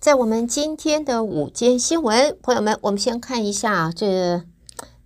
[0.00, 4.44] 在我们今天的午间新闻，朋友们，我们先看一下这，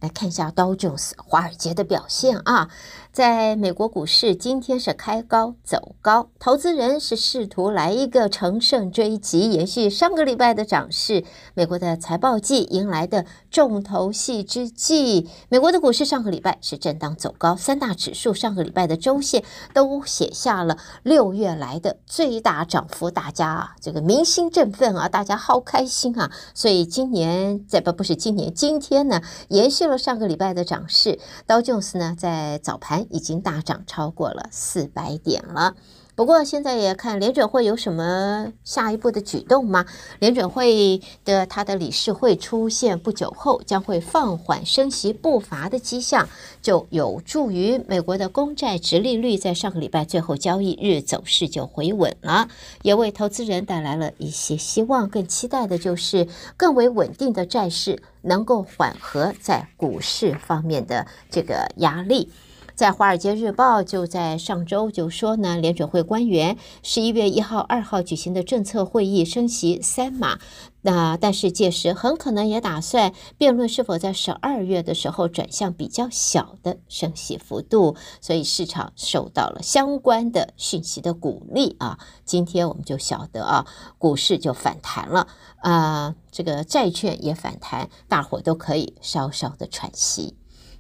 [0.03, 2.69] 来看一下道琼斯华尔街的表现啊。
[3.13, 11.23] 在美国股市，今天是开高走高，投资人是试图来一个乘胜追击，延续上个礼拜的涨势。
[11.53, 19.45] 美国的财报季迎来的重头戏之际，美国的股市上个礼拜是震荡走高，三大指数上个礼拜的周线
[19.75, 26.33] 都写下了六月来的最大涨幅，大家啊这个民心振奋啊，大家好开心啊！
[26.55, 33.07] 所以今年在不不是今年，今天呢延续了上个礼拜的涨势，道琼斯呢在早盘。
[33.11, 35.75] 已经大涨超过了四百点了。
[36.15, 39.87] 不过现在也看联准会有什么下一步的举动吗？
[40.19, 46.29] 联准会的它的理事会出现不久后将会放缓升息步伐的迹象，
[46.61, 52.49] 就有助于美国的公债殖利率在上个礼拜最后交易日走势就回稳了，
[52.83, 55.09] 也为投资人带来了一些希望。
[55.09, 62.31] 更期待的就是更为稳定的债市能够缓和在股市方面的这个压力。
[62.75, 70.39] 在《华尔街日报》就在上周就说呢，联准会官员十一月一号、二号举行的政策会议升息三码，
[70.81, 81.99] 那但是届时很可能也打算辩论是否在十二月的时候转向比较小的升息幅度，所以市场受到了相关的讯息的鼓励啊。
[82.25, 83.67] 今天我们就晓得啊，
[83.99, 90.35] 股市就反弹了啊，这个债券也反弹，大伙都可以稍稍的喘息。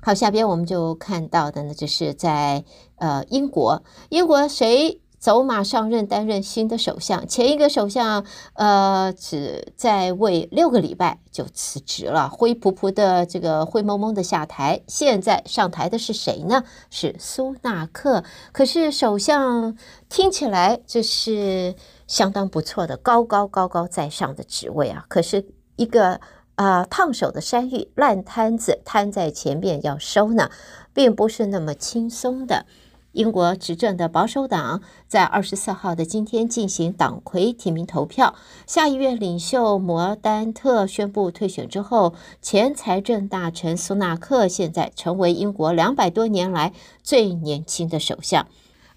[0.05, 2.64] 好，下边我们就看到的呢，就是在
[2.97, 7.25] 呃英国，英国谁走马上任担任新的首相？
[7.28, 14.81] 前一个首相呃只在位六个礼拜就辞职了，灰扑扑的这个灰蒙蒙的下台。
[14.89, 16.64] 现在上台的是谁呢？
[16.91, 18.25] 是苏纳克。
[18.50, 19.77] 可是首相
[20.09, 21.77] 听起来这是
[22.09, 25.05] 相当不错的，高高高高在上的职位啊。
[25.09, 25.47] 可是
[25.77, 26.21] 一个。
[26.55, 30.51] 啊，烫手的山芋，烂摊子摊在前面要收呢，
[30.93, 32.67] 并不是那么轻松的。
[33.13, 38.35] 英国执政的保守党在二十四号的今天进行党魁提名投票，
[38.67, 48.47] 下议院领袖摩丹特宣布退选之后，前财政大臣苏纳克现在成为英国两百多年来最年轻的首相。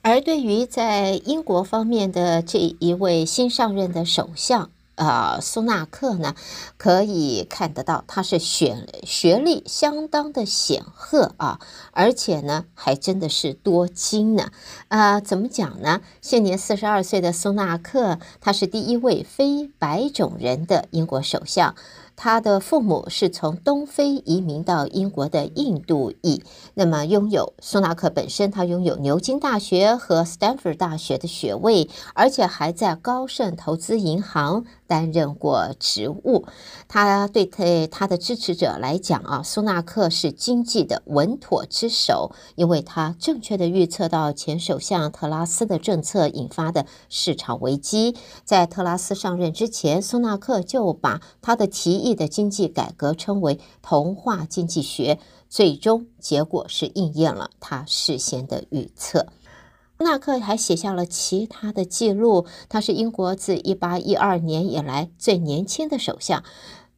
[0.01, 6.35] 而对于在英国方面的这一位新上任的首相，呃，苏纳克呢，
[6.77, 11.59] 可以看得到他是选学历相当的显赫啊，
[11.91, 14.51] 而且呢，还真的是多金呢。
[14.87, 16.01] 呃，怎么讲呢？
[16.21, 21.75] 现年四十二岁的苏纳克，他是第一位非白种人的英国首相。
[22.15, 26.41] 他的父母是从东非移民到英国的印度裔，
[26.73, 36.45] 那么拥有苏纳克本身，他拥有牛津大学和斯坦福大学的学位，而且还在高盛投资银行担任过职务。
[36.87, 48.15] 他对他他的支持者来讲啊，苏纳克是经济的稳妥之首，因为他正确的预测到前首相特拉斯的政策引发的市场危机。
[48.45, 52.04] 在特拉斯上任之前，苏纳克就把他的提议。
[52.13, 55.17] 的经济改革称为童话经济学，
[55.49, 59.25] 最终结果是应验了他事先的预测。
[59.97, 66.43] 纳克还写下了其他的记录，他是英国自一八一二年以来最年轻的首相，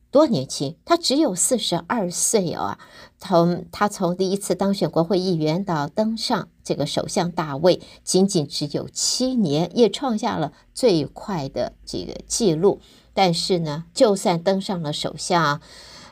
[0.10, 0.76] 多年轻？
[0.84, 2.80] 他只有四十二岁啊！
[3.20, 12.80] 从他从第一次当选国会议员到登上这个首相大位，仅仅只有七年，也创下了最快的这个记录。
[13.18, 15.60] 但是呢，就算登上了首相，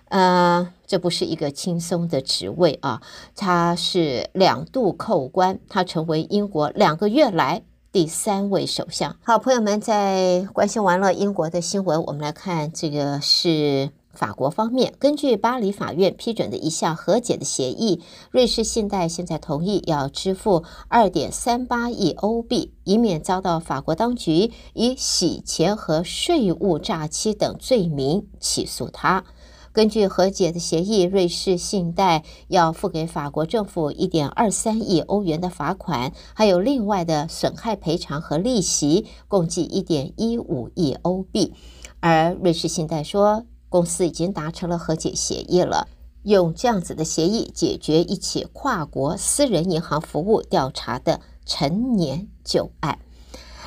[0.10, 3.00] 呃，这不是一个轻松的职位啊。
[3.36, 7.62] 他是两度扣关，他成为英国两个月来
[7.92, 9.16] 第三位首相。
[9.24, 13.92] 好，朋友们，在关心完了英国的新闻，我们来看这个是。
[14.16, 29.26] 法国方面，根据巴黎法院批准的一项和解的协议，瑞士信贷现在同意要支付二点三八亿欧币，以免遭到法国当局以洗钱和税务诈欺等罪名起诉他。
[29.74, 41.54] 根据和解的协议，瑞士信贷要付给法国政府一点二三亿欧元的罚款，还有另外的损害赔偿和利息，共计一点一五亿欧币。
[42.00, 43.44] 而瑞士信贷说，
[43.76, 45.90] 公司已经达成了和解协议了，
[46.24, 53.00] 用这样子的协议解决一起跨国私人银行服务调查的陈年旧案。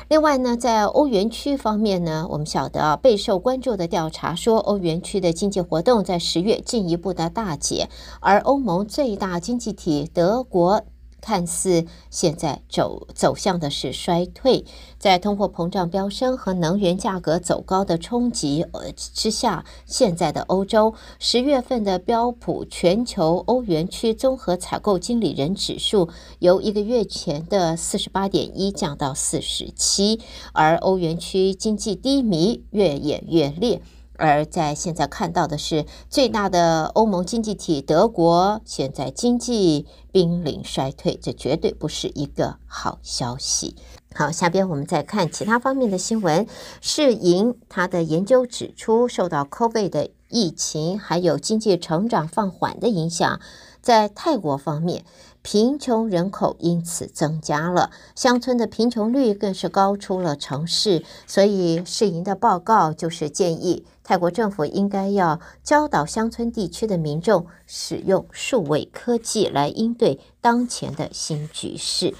[0.07, 7.87] 另外呢，在欧元区方面呢，我们晓得啊，备受关注的调查说，欧元区的经济活动在十月进一步的大减，
[8.19, 10.81] 而欧盟最大经济体德国
[11.21, 14.65] 看似现在走走向的是衰退。
[14.97, 30.19] 在通货膨胀飙升和能源价格走高的冲击呃之下，现在的欧洲十月份的标普全球欧元区综合采购经理人指数由一个月前的四十八点一降到四十七，
[30.51, 33.81] 而欧元区经济低迷越演越烈。
[34.19, 43.75] 而在现在看到的是，最大的欧盟经济体德国现在经济濒临衰退，这绝对不是一个好消息。
[44.13, 46.45] 好，下边我们再看其他方面的新闻。
[46.81, 53.39] 世银它的研究指出，受到 COVID 的疫情还有经济成长放缓的影响，
[53.81, 55.03] 在泰国方面。
[55.41, 72.13] 贫穷人口因此增加了，乡村的贫穷率更是高出了城市，所以世银的报告就是建议泰国政府应该要教导乡村地区的民众使用数位科技来应对当前的新局势。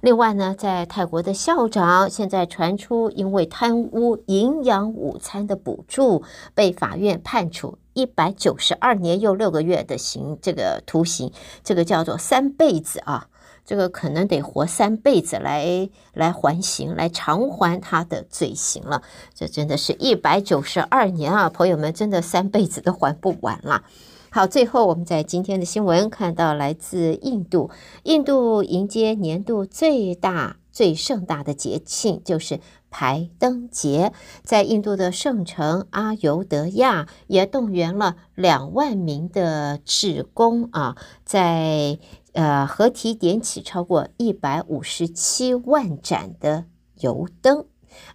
[0.00, 6.22] 另外呢，在泰国的校长现在传出因为贪污营养午餐的补助，
[6.54, 11.32] 被法院判处一百九十二年又六个月的刑，这个徒刑，
[11.62, 13.28] 这个叫做三辈子啊，
[13.64, 19.02] 这个可能得活三辈子来来还刑，来偿还他的罪行了。
[19.32, 23.84] 这真的是一百九十二年啊，朋友们，真的三辈子都还不完了。
[24.30, 27.70] 好，最后我们在今天的新闻看到，来自印度，
[28.02, 32.60] 印度迎接年度最大、最盛大的节庆，就是
[32.90, 34.12] 排灯节。
[34.42, 41.98] 在印度的圣城阿尤德亚，也动员了两万名的志工啊，在
[42.32, 46.64] 呃合体点起超过一百五十七万盏的
[46.98, 47.66] 油灯。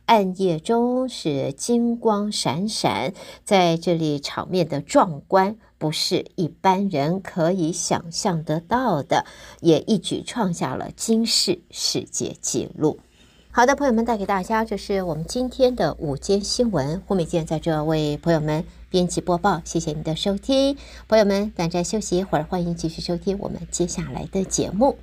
[0.07, 3.13] 暗夜中是金光闪闪，
[3.45, 9.25] 在这里场面的壮观不是一般人可以想象得到的，
[9.61, 12.99] 也一举创下了惊世世界纪录。
[13.49, 17.01] 好的，朋友们，带给大家这是我们今天的午间新闻。
[17.07, 20.77] 胡美健在这为朋友们编辑播报，谢谢您的收听。
[21.07, 24.97] 朋友们，短暂休息一会儿，欢迎继续收听我们接下来的节目。